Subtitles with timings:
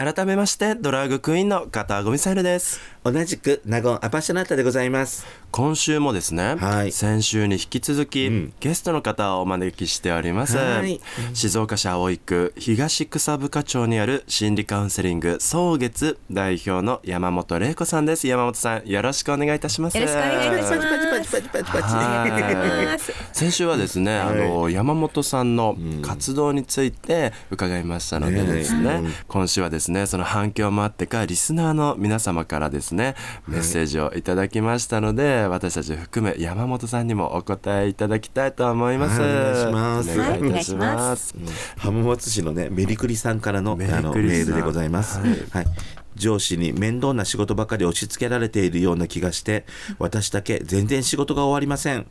[0.00, 2.80] 改めましてドラッグクイーンの加藤ゴミサイルです。
[3.04, 5.26] 同じくナゴンアパショナータでございます。
[5.50, 6.92] 今週もですね、はい。
[6.92, 8.52] 先週に引き続き、うん。
[8.60, 10.98] ゲストの方をお招きしております、はい。
[11.34, 18.26] 静岡市葵区東草深町にある心理カウンセリング草月代表の山本玲子さんです。
[18.26, 19.98] 山本さんよろしくお願いいたします。
[19.98, 21.72] よろしくお願いいたしますパチパチパチパチ。
[21.72, 23.00] パチパチはい。
[23.32, 33.14] 先週はですね、あの山本さんの活動について伺いましたのでですね、ね今週はですねその反響もあってかリスナーの皆様からですね
[33.46, 39.30] メッセージをいただきましたので、私たち含め山本さんにもお答えいただきたいと思います、はい。
[39.30, 40.20] お願いします。
[40.20, 41.34] お願いいたします、
[41.78, 45.28] 浜松市のねメリクリさんからのメールでございます、はい。
[45.50, 45.66] はい
[46.16, 49.64] 上司に面倒な仕事ばかり押し付けられているような気がして
[49.98, 52.06] 私だけ全然仕事が終わりません。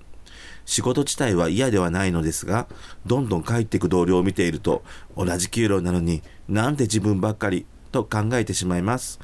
[0.65, 2.67] 仕事自体は嫌ではないのですが
[3.05, 4.83] どんどん帰っていく同僚を見ていると
[5.17, 9.19] 同じ給料なのになんで自分ばっかりと考えてしまいます。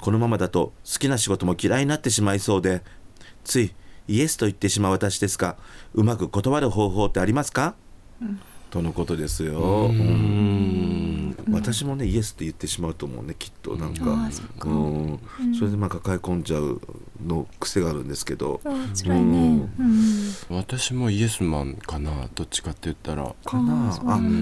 [0.00, 2.82] このままだと好きな仕事も嫌いになってしまいそうで
[3.44, 3.72] つい
[4.08, 5.56] イエスと言ってしまう私ですが
[5.94, 7.76] うまく断る方法ってありますか、
[8.70, 11.11] とのことですよ、うん
[11.52, 14.10] 私もねイエスって言ってしまうと思うねきっとなんか
[14.64, 15.18] うん。
[15.56, 16.80] それでまあ抱え込んじゃう
[17.24, 18.60] の癖があるんですけど。
[20.48, 23.34] 私もイエスマンかなどっちかって言ったら。
[23.44, 23.90] かな？
[23.90, 23.92] あ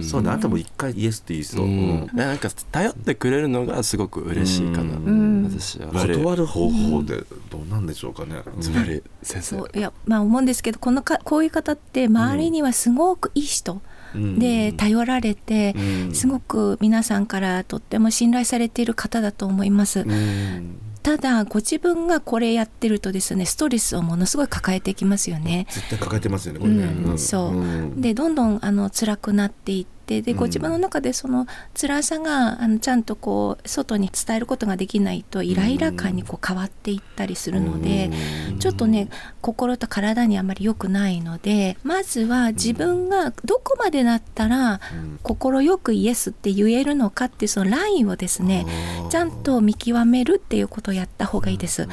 [0.03, 0.31] そうね。
[0.31, 1.71] あんたも一回イエスって言いそう、うん。
[1.71, 2.17] うん。
[2.17, 5.45] なんか頼ってくれるのがすごこ嬉しいかな、ん。
[5.45, 5.93] 私は。
[5.93, 9.67] 断る方法でどうなんでしょうかね、つまり先生。
[9.79, 13.73] いやまあ思うんですけどこのかこういう方って周りにはすごくいい人。
[13.75, 13.81] うん
[14.15, 16.15] で頼られてうん。
[16.15, 20.01] すごく皆さんからとっても信頼されている方だと思います。
[20.01, 20.77] うん。
[21.03, 25.67] ただご自分がこれやってるとですねストレスをものすごい抱えてきますよね。
[25.71, 27.19] 絶対抱えてますよねこれね、うん。
[27.19, 27.59] そう。
[27.59, 28.01] うん。
[28.01, 31.47] でどんどんあの辛くなっていってでご自分の中でその
[31.81, 38.11] 辛さがあのちゃんとこう外に伝えることができないとイライラ感にこう変わっていったりするので、
[38.59, 39.09] ちょっとね
[39.41, 44.81] 心と体にあまり良くないのでまずは自分がどこまでだったら
[45.23, 48.67] 心よくイエスって言えるのかっていうそのラインをですね
[49.11, 51.89] ちゃんと見極めるっていうことをやった方がいいです。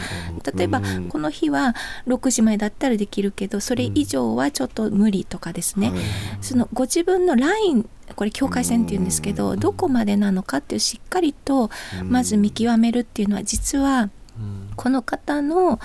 [0.58, 1.10] 例えばうん。
[1.10, 1.76] この日は
[2.08, 6.00] 6時前だったらできるけどそれ以上はちょっと無理とかですね、はい。
[6.42, 11.70] そのご自分のラインこれ境界線っていうんですけどどこまでなのかっていうしっかりと
[12.04, 14.10] まず見極めるっていうのは実は
[14.76, 15.80] この方の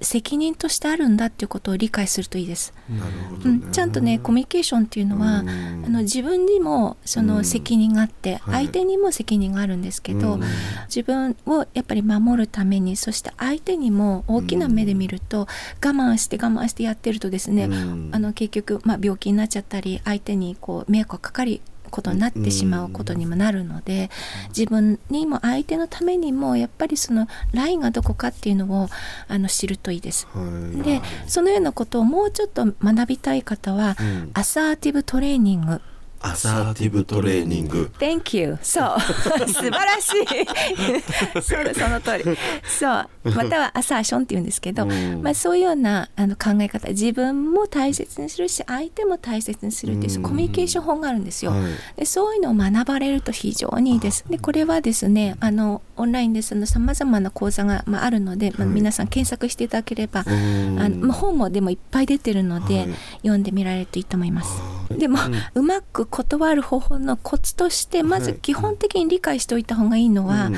[0.00, 2.72] 責任としてあるんだっていうことを理解するといいです。
[2.88, 5.48] なるほうん、ちゃんとねコミュニケーションっていうのは、うん。
[5.86, 8.66] あの自分にもその責任があって、はい。
[8.66, 10.42] 相手にも責任があるんですけど、うん。
[10.86, 15.46] 自分をやっぱり守るためにそして相手にも大きな目で見ると、我
[15.80, 18.10] 慢して我慢してやってるとですね、うん。
[18.12, 24.10] あの結局、まあ、病気になっちゃったり相手にこう迷惑がかかることになってしまうことにもなるので、
[24.48, 28.88] 自分にも相手のためにもやっぱりそのラインがどこかっていうのを
[29.28, 30.26] あの知るといいです。
[30.32, 30.40] は
[30.74, 30.82] い。
[30.82, 34.30] でそのようなことをもうちょっと学びたい方は、うん。
[34.34, 35.80] アサーティブトレーニング
[36.20, 37.90] アサーティブトレーニング。
[37.98, 38.58] Thank you.
[38.62, 39.00] そう。
[39.48, 41.40] 素晴らしい。
[41.42, 42.24] そうだその通り。
[42.66, 43.08] そう。
[43.34, 45.22] またはアサーションって言うんですけど、うん。
[45.22, 46.88] まあ、そういうようなあの考え方。
[46.88, 50.22] 自分も大切にするし相手も大切にするっていう、うん。
[50.22, 51.60] コミュニケーション法があるんですよ、はい。
[51.96, 54.24] でそういうのを学ばれると非常にいいです。
[54.28, 60.80] でこれはですねあのオンラインでさまざまな講座が、まあ、あるので、まあ、はい皆さん検索していただければ、うん。
[60.80, 62.88] あのまあ、本もでもいっぱい出てるので、はい。
[63.22, 64.60] 読んでみられるといいと思います。
[64.96, 65.18] でも、
[65.54, 68.38] うまく断る方法のコツとしてまずはい。
[68.40, 70.56] 基本的に理解しておいた方がいいのは、うん。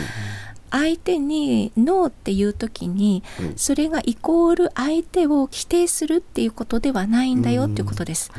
[0.73, 3.53] 相手にノーっていう時に、うん。
[3.57, 8.31] それがイコール相手を否定するっていうことではないんだよっていうことです。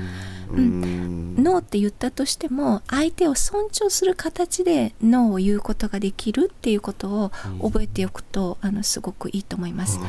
[0.49, 1.35] うん。
[1.37, 7.31] ノーって言ったとしても相手を尊重する形でノーを言うことができるっていうことを
[7.61, 9.99] 覚えておくと、あのすごくいいと思います。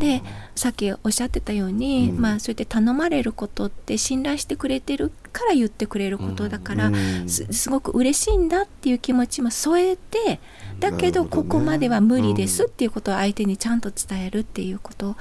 [0.00, 0.22] で
[0.56, 2.20] さっきおっしゃってたように、うん。
[2.20, 7.28] まあそうやって頼まれることって信頼してくれてるから言ってくれることだから、うん。
[7.28, 10.40] すすごく嬉しいんだっていう気持ちも添えて
[10.78, 15.16] だけどここまでは無理ですっていうことを相手にちゃんと伝えるっていうこと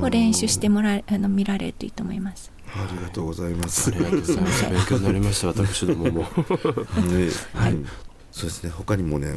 [0.00, 2.50] を練習してもらえあの見られるといいと思います。
[2.74, 3.90] ありがとうございます。
[3.90, 4.70] ありがとうございます。
[4.70, 6.20] 勉強になりました私どもも。
[7.04, 7.72] ねはい。
[7.72, 7.86] うん。
[8.30, 8.70] そうですね。
[8.70, 9.34] 他にもね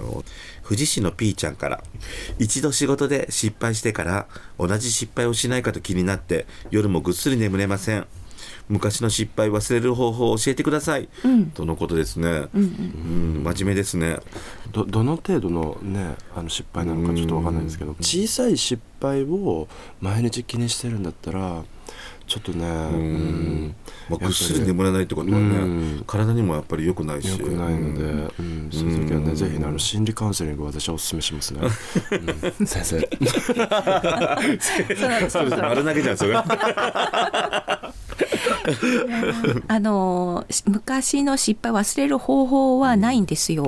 [0.63, 1.83] 富士市のピーちゃんから
[2.39, 4.27] 一度仕事で失敗してから
[4.57, 8.07] 同じ失敗をしないかと気になって夜もぐっすり眠れません
[8.67, 11.51] 昔の失敗忘れる方法を教えてください、うん。
[11.51, 12.65] とのことですね、うんう
[13.39, 13.43] ん。
[13.43, 14.17] 真面目ですね。
[14.71, 19.67] どどの程度のねあの失敗なのかちょっとわかんないんですけど小さい失敗を
[20.01, 21.63] 毎日気にしてるんだったら
[22.27, 23.75] ちょっとねうん。
[24.09, 25.49] まあ、ぐっすり眠らないってことはね、う
[25.99, 26.03] ん。
[26.07, 27.29] 体にもやっぱり良くないし。
[27.29, 28.03] 良くないので、
[28.39, 28.69] うん。
[28.71, 31.61] そういう時はね、ぜひねあの心理カウンセリングを私はお勧めしますね、
[32.59, 32.67] うん。
[32.67, 32.99] 先生。
[35.29, 36.33] そ丸投げじゃんそれ
[39.67, 43.67] あのし昔の失敗忘れる方法はないんですよ。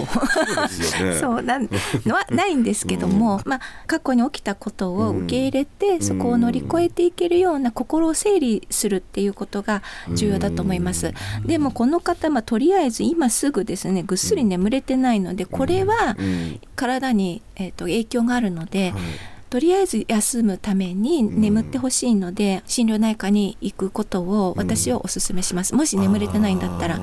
[1.20, 1.70] そう なん
[2.06, 9.82] のはないんですけども、まあ、過去に起きたことを受け入れて、そこを乗り越えていけるような心を整理するっていうことが
[10.14, 11.14] 重要だと思います。
[11.46, 16.60] でもこの方、まあ、とりあえず今すぐですねぐっすり眠れてないのでこれはうん。
[16.76, 18.92] 体に、えー、と影響があるので。
[18.92, 19.02] はい
[19.50, 25.74] とりあえず休むために眠ってほしいので、心療内科に行くことを私はお勧めします。
[25.74, 27.00] もし眠れてないんだったら。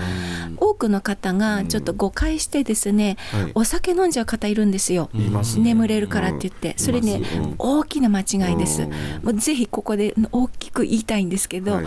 [0.56, 3.52] 多くの方がちょっと誤解してですね、はい。
[3.54, 5.10] お酒飲んじゃう方いるんですよ。
[5.12, 5.30] ね。
[5.58, 7.22] 眠れるからって言って、それね、
[7.58, 8.82] 大きな間違いです。
[8.82, 8.90] うん。
[8.90, 11.84] もうぜひここで大きく言いたいんですけど、はい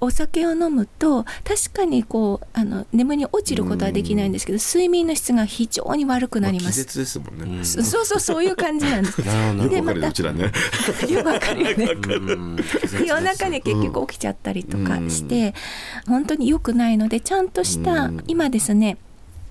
[0.00, 6.72] お酒を飲むと確かにこうあの眠りに落ちることはできないんですけど、睡眠の質が非常に悪くなります。
[6.72, 9.20] 気絶ですもんね、そそうそうそういう感じなんです。
[9.26, 9.68] なるほど。
[9.70, 10.52] でまたうちらね。
[11.08, 11.84] よくわかるよね。
[11.86, 12.56] うん。
[13.06, 15.54] 夜中に結局起きちゃったりとかして、
[16.06, 18.24] 本当に良くないのでちゃんとした、うん。
[18.26, 18.98] 今ですね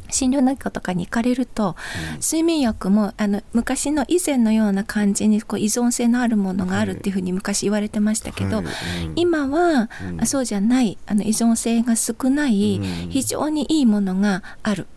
[0.10, 1.76] 心療内科とかに行かれると、
[2.22, 8.66] 睡眠薬もあの昔の以前のような感じにこう依存性のあるものがあるっていうふうに昔言われてましたけど、はい。
[9.06, 9.14] うん。
[9.16, 10.22] 今は、うん。
[10.22, 13.10] あそうじゃないあの依存性が少ない、うん。
[13.10, 14.88] 非常にいいものがある。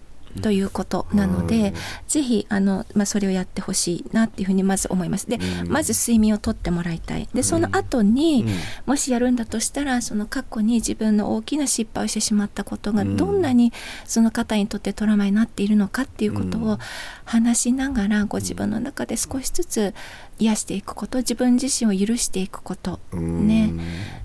[0.42, 1.74] ということなので、うん。
[2.06, 5.28] ぜひあの、まあ、それをやってほしいなっていうふうにまず思います。
[5.28, 5.68] で、うん。
[5.68, 7.28] まず睡眠をとってもらいたい。
[7.34, 8.52] でその後に、うん。
[8.86, 13.16] もしやるんだとしたらその過去に自分の大きな失敗をしてしまったことがうん。
[13.16, 13.72] どんなに
[14.04, 16.68] その方にとってトラウマになっているのかっていうことうん。
[16.70, 16.78] を
[17.24, 19.94] 話しながらご自分の中で少しずつ
[20.40, 23.72] 癒していくこと自分自身を許していくことうんね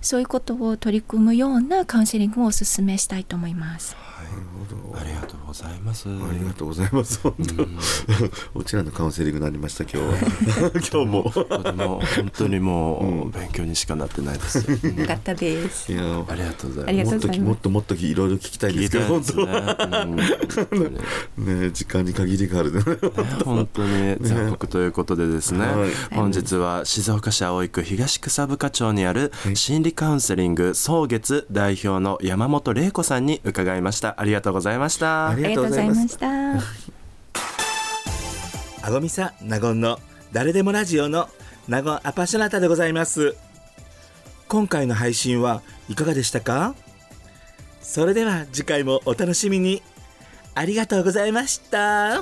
[0.01, 3.95] そういうことを取り組むようなカウンセリングをお勧めしたいと思います。
[4.97, 6.07] ありがとうございます。
[6.09, 7.19] ありがとうございます。
[7.21, 7.35] 本
[8.53, 10.71] 当、 うちらのカウンセリングになりました今日は。
[10.91, 11.63] 今日も。
[11.63, 14.65] でも本当にもううん勉強にしかなってないです。
[14.67, 15.91] うんよかったです。
[15.91, 17.39] いや、もありがとうございます。
[17.39, 19.05] もっともっといろいろ聞きたいんで聞すけど。
[19.05, 20.17] 本うん
[21.35, 22.81] 当 ね、時間に限りがあるね。
[23.43, 34.19] 本当に残酷ということでですね、はい 本日は静岡市葵区東草部課長にある心理カウンセリング草月代表の山本玲子さんに伺いました。
[34.19, 35.29] ありがとうございました。
[35.29, 36.27] ありありがとうございました。
[38.81, 39.99] あごみさなごんの
[40.31, 41.27] 誰でもラジオの
[41.67, 43.35] なごアパショナタでございます。
[44.47, 46.75] 今回の配信はいかがでしたか？
[47.81, 49.81] それでは次回もお楽しみに。
[50.57, 52.21] ありがとうございました